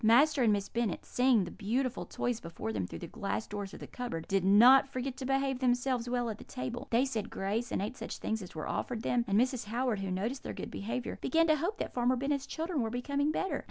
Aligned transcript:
Master 0.03 0.41
and 0.41 0.51
Miss 0.51 0.67
Bennet, 0.67 1.05
seeing 1.05 1.43
the 1.43 1.51
beautiful 1.51 2.07
toys 2.07 2.39
before 2.39 2.73
them 2.73 2.87
through 2.87 2.97
the 2.97 3.05
glass 3.05 3.45
doors 3.45 3.71
of 3.71 3.79
the 3.79 3.85
cupboard, 3.85 4.27
did 4.27 4.43
not 4.43 4.87
forget 4.87 5.15
to 5.17 5.27
behave 5.27 5.59
themselves 5.59 6.09
well 6.09 6.27
at 6.31 6.47
table; 6.47 6.87
they 6.89 7.05
said 7.05 7.29
grace 7.29 7.71
and 7.71 7.83
ate 7.83 7.95
such 7.97 8.17
things 8.17 8.41
as 8.41 8.55
were 8.55 8.67
offered 8.67 9.03
them; 9.03 9.23
and 9.27 9.39
Mrs. 9.39 9.65
Howard, 9.65 9.99
who 9.99 10.09
noticed 10.09 10.41
their 10.41 10.53
good 10.55 10.71
behaviour, 10.71 11.19
began 11.21 11.45
to 11.45 11.55
hope 11.55 11.77
that 11.77 11.93
Farmer 11.93 12.15
Bennet's 12.15 12.47
children 12.47 12.81
were 12.81 12.89
becoming 12.89 13.31
better. 13.31 13.59